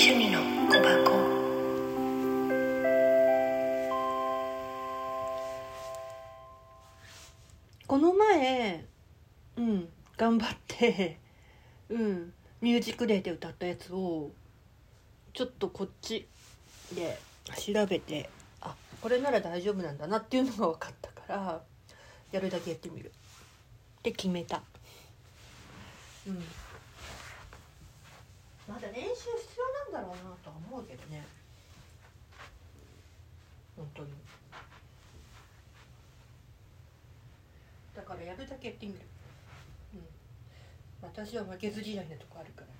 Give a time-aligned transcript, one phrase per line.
[0.00, 0.38] 趣味の
[0.70, 1.10] 小箱。
[7.84, 8.84] この前
[9.56, 11.18] うん頑張って
[11.88, 14.30] うんミュージックデーで歌ったやつを
[15.34, 16.28] ちょっとこっち
[16.94, 17.18] で
[17.56, 18.30] 調べて
[18.60, 21.60] あこれなら大丈夫なんだなっていうのが分かったから
[22.30, 23.10] やるだけやってみる。
[23.98, 24.62] って決めた。
[26.28, 26.44] うん。
[28.68, 29.24] まだ練習必
[29.56, 31.24] 要ななんだろうなとは思うけどね。
[33.76, 34.10] 本当に。
[37.94, 39.00] だからやるだけやってみる。
[39.94, 40.00] うん。
[41.02, 42.72] 私は負けず嫌いなとこあるからね。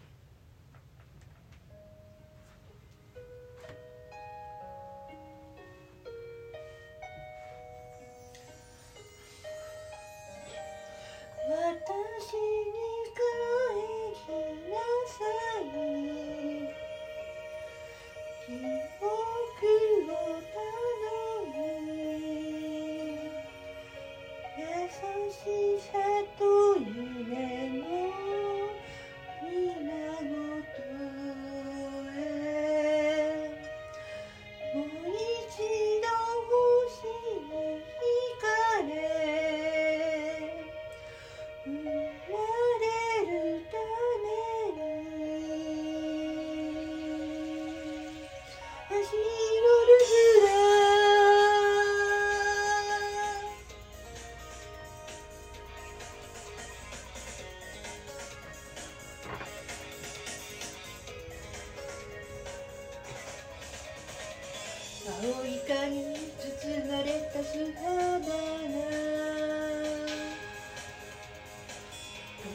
[65.21, 66.47] 青い影に包
[66.87, 67.91] まれた素肌
[68.23, 68.31] が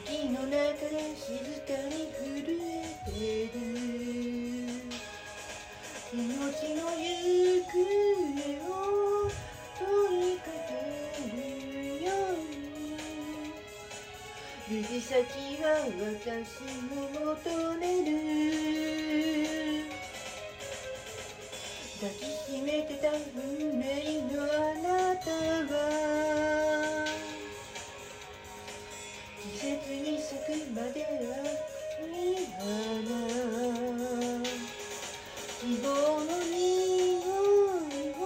[0.08, 0.56] 時の中
[0.88, 1.28] で静
[1.68, 2.24] かに震
[2.72, 3.12] えて
[3.54, 3.60] る
[6.14, 6.24] 命
[6.80, 7.76] の行方
[8.70, 9.28] を
[9.78, 9.84] 問
[10.32, 10.72] いかけ
[11.36, 11.38] る
[12.06, 12.40] よう
[14.72, 15.20] に指先
[15.62, 15.66] は
[16.00, 19.43] 私を求める
[22.04, 23.86] 抱きしめてた運命
[24.36, 25.32] のあなた
[25.74, 27.08] は
[29.42, 29.72] 季節
[30.04, 31.08] に咲くまでは
[31.96, 32.68] 君花
[35.62, 35.88] 希望
[36.26, 38.22] の匂いを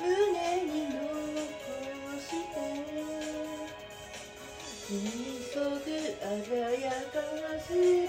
[0.00, 1.44] 胸に残
[2.16, 2.56] して
[5.52, 5.84] 急ぐ
[6.46, 8.01] 鮮やかな姿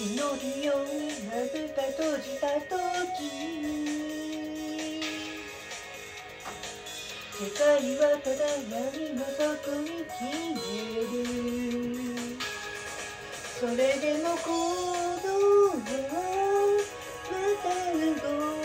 [0.00, 0.22] 祈る
[0.64, 3.18] ようにまぶた閉じた時
[7.34, 8.36] 世界はただ
[8.70, 12.28] 闇の底に消える。
[13.58, 14.46] それでも行
[15.24, 15.28] 動
[15.70, 16.14] は
[17.28, 17.66] また
[18.22, 18.57] 動く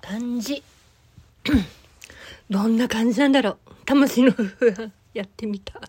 [0.00, 0.62] 感じ。
[2.50, 3.58] どんな感じなんだろう。
[3.84, 5.80] 魂の不安やってみた。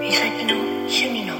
[0.00, 1.37] 美咲の趣味の